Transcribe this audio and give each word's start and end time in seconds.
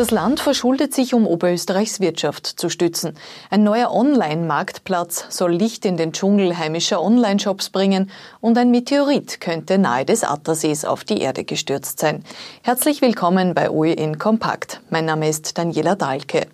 Das 0.00 0.10
Land 0.10 0.40
verschuldet 0.40 0.94
sich, 0.94 1.12
um 1.12 1.26
Oberösterreichs 1.26 2.00
Wirtschaft 2.00 2.46
zu 2.46 2.70
stützen. 2.70 3.12
Ein 3.50 3.64
neuer 3.64 3.92
Online-Marktplatz 3.92 5.26
soll 5.28 5.52
Licht 5.52 5.84
in 5.84 5.98
den 5.98 6.14
Dschungel 6.14 6.56
heimischer 6.56 7.02
Online-Shops 7.02 7.68
bringen 7.68 8.10
und 8.40 8.56
ein 8.56 8.70
Meteorit 8.70 9.42
könnte 9.42 9.76
nahe 9.76 10.06
des 10.06 10.24
Attersees 10.24 10.86
auf 10.86 11.04
die 11.04 11.20
Erde 11.20 11.44
gestürzt 11.44 12.00
sein. 12.00 12.24
Herzlich 12.62 13.02
willkommen 13.02 13.52
bei 13.52 13.68
OEN 13.68 14.18
Kompakt. 14.18 14.80
Mein 14.88 15.04
Name 15.04 15.28
ist 15.28 15.58
Daniela 15.58 15.96
Dahlke. 15.96 16.46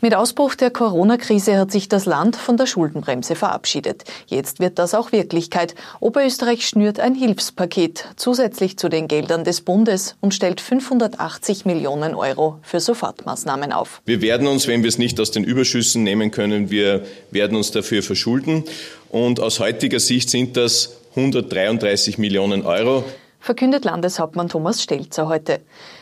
Mit 0.00 0.14
Ausbruch 0.14 0.54
der 0.54 0.70
Corona-Krise 0.70 1.58
hat 1.58 1.72
sich 1.72 1.88
das 1.88 2.06
Land 2.06 2.36
von 2.36 2.56
der 2.56 2.66
Schuldenbremse 2.66 3.34
verabschiedet. 3.34 4.04
Jetzt 4.26 4.60
wird 4.60 4.78
das 4.78 4.94
auch 4.94 5.12
Wirklichkeit. 5.12 5.74
Oberösterreich 6.00 6.66
schnürt 6.66 7.00
ein 7.00 7.14
Hilfspaket 7.14 8.06
zusätzlich 8.16 8.78
zu 8.78 8.88
den 8.88 9.08
Geldern 9.08 9.44
des 9.44 9.60
Bundes 9.60 10.16
und 10.20 10.34
stellt 10.34 10.60
580 10.60 11.64
Millionen 11.64 12.14
Euro 12.14 12.58
für 12.62 12.80
Sofortmaßnahmen 12.80 13.72
auf. 13.72 14.00
Wir 14.04 14.22
werden 14.22 14.46
uns, 14.46 14.68
wenn 14.68 14.82
wir 14.82 14.88
es 14.88 14.98
nicht 14.98 15.18
aus 15.20 15.30
den 15.30 15.44
Überschüssen 15.44 16.02
nehmen 16.02 16.30
können, 16.30 16.70
wir 16.70 17.04
werden 17.30 17.56
uns 17.56 17.70
dafür 17.70 18.02
verschulden. 18.02 18.64
Und 19.08 19.40
aus 19.40 19.58
heutiger 19.58 20.00
Sicht 20.00 20.30
sind 20.30 20.56
das 20.56 20.98
133 21.16 22.18
Millionen 22.18 22.64
Euro 22.64 23.04
verkündet 23.48 23.86
Landeshauptmann 23.86 24.50
Thomas 24.50 24.82
Stelzer 24.82 25.26
heute. 25.26 25.60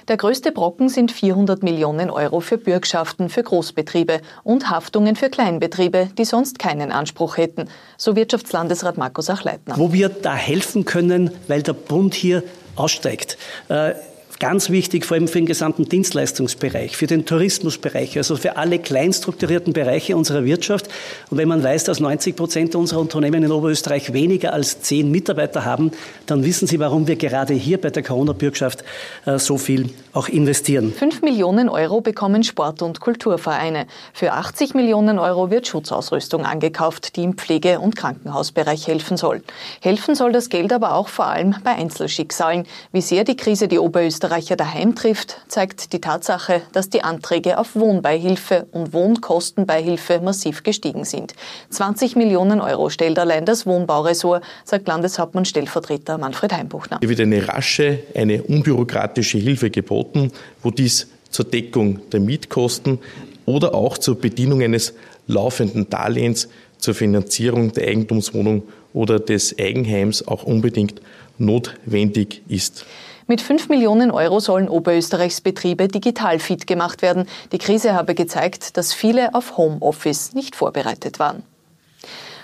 Der 0.08 0.16
größte 0.16 0.50
Brocken 0.50 0.88
sind 0.88 1.12
400 1.12 1.62
Millionen 1.62 2.10
Euro 2.10 2.40
für 2.40 2.58
Bürgschaften 2.58 3.28
für 3.28 3.44
Großbetriebe 3.44 4.20
und 4.42 4.68
Haftungen 4.68 5.14
für 5.14 5.30
Kleinbetriebe, 5.30 6.08
die 6.18 6.24
sonst 6.24 6.58
keinen 6.58 6.90
Anspruch 6.90 7.36
hätten, 7.36 7.68
so 7.96 8.16
Wirtschaftslandesrat 8.16 8.98
Markus 8.98 9.30
Achleitner. 9.30 9.76
Wo 9.78 9.92
wir 9.92 10.08
da 10.08 10.34
helfen 10.34 10.86
können, 10.86 11.30
weil 11.46 11.62
der 11.62 11.74
Bund 11.74 12.14
hier 12.14 12.42
aussteigt. 12.74 13.38
Äh, 13.68 13.94
Ganz 14.38 14.68
wichtig, 14.68 15.06
vor 15.06 15.14
allem 15.14 15.28
für 15.28 15.38
den 15.38 15.46
gesamten 15.46 15.88
Dienstleistungsbereich, 15.88 16.94
für 16.94 17.06
den 17.06 17.24
Tourismusbereich, 17.24 18.18
also 18.18 18.36
für 18.36 18.58
alle 18.58 18.78
kleinstrukturierten 18.78 19.72
Bereiche 19.72 20.14
unserer 20.14 20.44
Wirtschaft. 20.44 20.90
Und 21.30 21.38
wenn 21.38 21.48
man 21.48 21.62
weiß, 21.62 21.84
dass 21.84 22.00
90 22.00 22.36
Prozent 22.36 22.74
unserer 22.74 23.00
Unternehmen 23.00 23.42
in 23.42 23.50
Oberösterreich 23.50 24.12
weniger 24.12 24.52
als 24.52 24.82
zehn 24.82 25.10
Mitarbeiter 25.10 25.64
haben, 25.64 25.90
dann 26.26 26.44
wissen 26.44 26.66
Sie, 26.66 26.78
warum 26.80 27.06
wir 27.06 27.16
gerade 27.16 27.54
hier 27.54 27.80
bei 27.80 27.88
der 27.88 28.02
Corona-Bürgschaft 28.02 28.84
äh, 29.24 29.38
so 29.38 29.56
viel 29.56 29.88
auch 30.12 30.28
investieren. 30.28 30.92
Fünf 30.92 31.22
Millionen 31.22 31.70
Euro 31.70 32.02
bekommen 32.02 32.44
Sport- 32.44 32.82
und 32.82 33.00
Kulturvereine. 33.00 33.86
Für 34.12 34.34
80 34.34 34.74
Millionen 34.74 35.18
Euro 35.18 35.50
wird 35.50 35.66
Schutzausrüstung 35.66 36.44
angekauft, 36.44 37.16
die 37.16 37.22
im 37.22 37.38
Pflege- 37.38 37.80
und 37.80 37.96
Krankenhausbereich 37.96 38.86
helfen 38.86 39.16
soll. 39.16 39.42
Helfen 39.80 40.14
soll 40.14 40.32
das 40.32 40.50
Geld 40.50 40.74
aber 40.74 40.94
auch 40.94 41.08
vor 41.08 41.24
allem 41.26 41.54
bei 41.64 41.70
Einzelschicksalen. 41.70 42.66
Wie 42.92 43.00
sehr 43.00 43.24
die 43.24 43.36
Krise 43.36 43.66
die 43.66 43.78
Oberösterreich 43.78 44.25
Österreicher 44.26 44.56
daheim 44.56 44.96
trifft, 44.96 45.40
zeigt 45.46 45.92
die 45.92 46.00
Tatsache, 46.00 46.62
dass 46.72 46.90
die 46.90 47.02
Anträge 47.02 47.58
auf 47.58 47.76
Wohnbeihilfe 47.76 48.66
und 48.72 48.92
Wohnkostenbeihilfe 48.92 50.20
massiv 50.20 50.64
gestiegen 50.64 51.04
sind. 51.04 51.34
20 51.70 52.16
Millionen 52.16 52.60
Euro 52.60 52.90
stellt 52.90 53.20
allein 53.20 53.44
das 53.44 53.66
Wohnbauressort, 53.66 54.42
sagt 54.64 54.88
Landeshauptmann 54.88 55.44
Stellvertreter 55.44 56.18
Manfred 56.18 56.52
Heimbuchner. 56.52 56.98
Hier 56.98 57.08
wird 57.08 57.20
eine 57.20 57.46
rasche, 57.46 58.00
eine 58.16 58.42
unbürokratische 58.42 59.38
Hilfe 59.38 59.70
geboten, 59.70 60.32
wo 60.60 60.72
dies 60.72 61.06
zur 61.30 61.44
Deckung 61.44 62.00
der 62.10 62.18
Mietkosten 62.18 62.98
oder 63.44 63.76
auch 63.76 63.96
zur 63.96 64.18
Bedienung 64.18 64.60
eines 64.60 64.94
laufenden 65.28 65.88
Darlehens 65.88 66.48
zur 66.78 66.94
Finanzierung 66.94 67.72
der 67.72 67.86
Eigentumswohnung 67.86 68.64
oder 68.96 69.20
des 69.20 69.56
Eigenheims 69.58 70.26
auch 70.26 70.42
unbedingt 70.42 71.00
notwendig 71.38 72.42
ist. 72.48 72.86
Mit 73.28 73.42
5 73.42 73.68
Millionen 73.68 74.10
Euro 74.10 74.40
sollen 74.40 74.68
Oberösterreichs 74.68 75.40
Betriebe 75.40 75.88
digital 75.88 76.38
fit 76.38 76.66
gemacht 76.66 77.02
werden. 77.02 77.26
Die 77.52 77.58
Krise 77.58 77.92
habe 77.92 78.14
gezeigt, 78.14 78.76
dass 78.76 78.94
viele 78.94 79.34
auf 79.34 79.56
Homeoffice 79.58 80.32
nicht 80.32 80.56
vorbereitet 80.56 81.18
waren. 81.18 81.42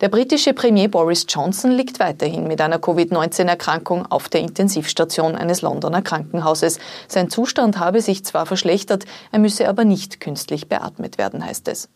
Der 0.00 0.08
britische 0.08 0.54
Premier 0.54 0.88
Boris 0.88 1.26
Johnson 1.28 1.72
liegt 1.72 2.00
weiterhin 2.00 2.46
mit 2.48 2.62
einer 2.62 2.78
Covid-19-Erkrankung 2.78 4.06
auf 4.06 4.30
der 4.30 4.40
Intensivstation 4.40 5.36
eines 5.36 5.60
Londoner 5.60 6.00
Krankenhauses. 6.00 6.78
Sein 7.06 7.28
Zustand 7.28 7.78
habe 7.78 8.00
sich 8.00 8.24
zwar 8.24 8.46
verschlechtert, 8.46 9.04
er 9.30 9.40
müsse 9.40 9.68
aber 9.68 9.84
nicht 9.84 10.18
künstlich 10.18 10.68
beatmet 10.68 11.18
werden, 11.18 11.44
heißt 11.44 11.68
es. 11.68 11.90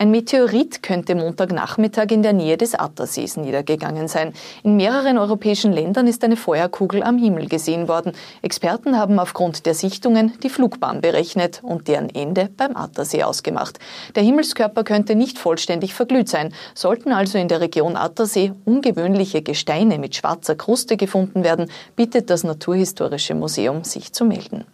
Ein 0.00 0.12
Meteorit 0.12 0.82
könnte 0.82 1.14
Montagnachmittag 1.14 2.06
in 2.10 2.22
der 2.22 2.32
Nähe 2.32 2.56
des 2.56 2.74
Attersees 2.74 3.36
niedergegangen 3.36 4.08
sein. 4.08 4.32
In 4.62 4.76
mehreren 4.76 5.18
europäischen 5.18 5.74
Ländern 5.74 6.06
ist 6.06 6.24
eine 6.24 6.36
Feuerkugel 6.36 7.02
am 7.02 7.18
Himmel 7.18 7.48
gesehen 7.48 7.86
worden. 7.86 8.12
Experten 8.40 8.96
haben 8.96 9.18
aufgrund 9.18 9.66
der 9.66 9.74
Sichtungen 9.74 10.32
die 10.42 10.48
Flugbahn 10.48 11.02
berechnet 11.02 11.60
und 11.62 11.86
deren 11.86 12.08
Ende 12.08 12.48
beim 12.56 12.78
Attersee 12.78 13.24
ausgemacht. 13.24 13.78
Der 14.14 14.22
Himmelskörper 14.22 14.84
könnte 14.84 15.16
nicht 15.16 15.38
vollständig 15.38 15.92
verglüht 15.92 16.30
sein. 16.30 16.54
Sollten 16.74 17.12
also 17.12 17.36
in 17.36 17.48
der 17.48 17.60
Region 17.60 17.96
Attersee 17.96 18.54
ungewöhnliche 18.64 19.42
Gesteine 19.42 19.98
mit 19.98 20.16
schwarzer 20.16 20.54
Kruste 20.54 20.96
gefunden 20.96 21.44
werden, 21.44 21.70
bittet 21.94 22.30
das 22.30 22.42
Naturhistorische 22.42 23.34
Museum, 23.34 23.84
sich 23.84 24.14
zu 24.14 24.24
melden. 24.24 24.64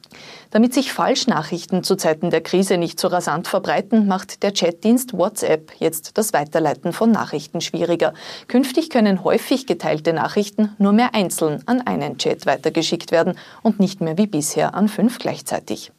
Damit 0.51 0.75
sich 0.75 0.93
Falschnachrichten 0.93 1.83
zu 1.83 1.97
Zeiten 1.97 2.31
der 2.31 2.41
Krise 2.41 2.79
nicht 2.79 3.01
so 3.01 3.09
rasant 3.09 3.49
verbreiten, 3.49 4.07
macht 4.07 4.43
der 4.43 4.53
Chatdienst 4.53 5.13
WhatsApp 5.13 5.73
jetzt 5.79 6.17
das 6.19 6.33
Weiterleiten 6.33 6.93
von 6.93 7.11
Nachrichten 7.11 7.61
schwieriger. 7.61 8.15
Künftig 8.49 8.91
können 8.91 9.25
häufig 9.25 9.67
geteilte 9.67 10.13
Nachrichten 10.13 10.75
nur 10.79 10.93
mehr 10.93 11.15
einzeln 11.15 11.63
an 11.67 11.81
einen 11.81 12.19
Chat 12.19 12.47
weitergeschickt 12.47 13.11
werden 13.11 13.39
und 13.63 13.81
nicht 13.81 14.01
mehr 14.01 14.19
wie 14.19 14.27
bisher 14.27 14.75
an 14.75 14.89
fünf 14.89 15.19
gleichzeitig. 15.19 15.93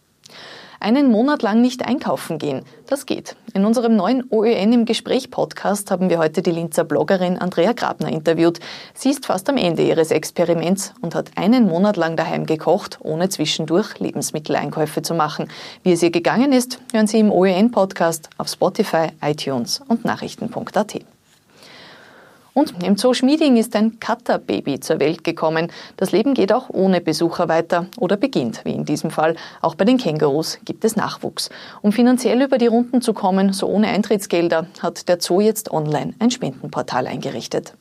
Einen 0.80 1.12
Monat 1.12 1.42
lang 1.42 1.62
nicht 1.62 1.86
einkaufen 1.86 2.38
gehen. 2.38 2.64
Das 2.88 3.06
geht. 3.06 3.36
In 3.54 3.66
unserem 3.66 3.96
neuen 3.96 4.24
OÖN 4.30 4.74
im 4.74 4.86
Gespräch 4.86 5.32
Podcast 5.32 5.90
haben 5.92 6.10
wir 6.10 6.20
heute 6.20 6.42
die 6.42 6.52
Linzer 6.52 6.84
Bloggerin 6.84 7.38
Andrea 7.38 7.74
Grabner 7.74 8.10
interviewt. 8.10 8.60
Sie 8.94 9.10
ist 9.10 9.26
fast 9.26 9.50
am 9.50 9.58
Ende 9.58 9.84
ihres 9.84 10.12
Experiments 10.12 10.94
und 11.02 11.16
hat 11.16 11.32
einen 11.36 11.66
Monat 11.66 11.98
lang 11.98 12.16
daheim 12.16 12.46
gekocht, 12.46 13.00
ohne 13.02 13.30
zwischendurch 13.30 14.00
Lebensmitteleinkäufe 14.00 15.02
zu 15.02 15.16
machen. 15.16 15.50
Wie 15.84 15.94
es 15.94 16.04
ihr 16.04 16.12
gegangen 16.12 16.54
ist, 16.54 16.80
hören 16.94 17.08
Sie 17.08 17.20
im 17.20 17.32
OÖN 17.32 17.72
Podcast 17.72 18.30
auf 18.38 18.48
Spotify, 18.48 19.08
iTunes 19.22 19.82
und 19.88 20.06
Nachrichten.at. 20.06 21.17
Und 22.58 22.84
im 22.84 22.98
Zoo 22.98 23.14
Schmieding 23.14 23.56
ist 23.56 23.76
ein 23.76 24.00
Cutter-Baby 24.00 24.80
zur 24.80 25.00
Welt 25.00 25.24
gekommen. 25.24 25.72
Das 25.96 26.12
Leben 26.12 26.34
geht 26.34 26.52
auch 26.52 26.72
ohne 26.72 27.02
Besucher 27.02 27.48
weiter 27.50 27.86
oder 28.00 28.18
beginnt, 28.18 28.66
wie 28.66 28.72
in 28.72 28.84
diesem 28.84 29.12
Fall. 29.12 29.36
Auch 29.62 29.76
bei 29.76 29.86
den 29.86 30.00
Kängurus 30.00 30.58
gibt 30.66 30.84
es 30.84 30.96
Nachwuchs. 30.96 31.52
Um 31.84 31.92
finanziell 31.92 32.42
über 32.42 32.58
die 32.58 32.66
Runden 32.66 33.04
zu 33.04 33.14
kommen, 33.14 33.54
so 33.54 33.68
ohne 33.68 33.90
Eintrittsgelder, 33.90 34.66
hat 34.82 35.08
der 35.08 35.22
Zoo 35.22 35.40
jetzt 35.40 35.70
online 35.70 36.16
ein 36.18 36.32
Spendenportal 36.32 37.06
eingerichtet. 37.06 37.76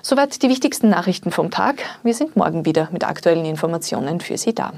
Soweit 0.00 0.42
die 0.42 0.48
wichtigsten 0.48 0.88
Nachrichten 0.88 1.30
vom 1.30 1.50
Tag. 1.50 1.82
Wir 2.02 2.14
sind 2.14 2.34
morgen 2.34 2.64
wieder 2.64 2.88
mit 2.90 3.06
aktuellen 3.06 3.44
Informationen 3.44 4.20
für 4.20 4.38
Sie 4.38 4.54
da. 4.54 4.72